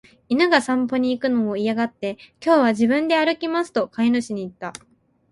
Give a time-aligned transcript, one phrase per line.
[0.29, 4.73] 犬が散歩に行くのを嫌がって、「今日は自分で歩きます」と飼い主に言った。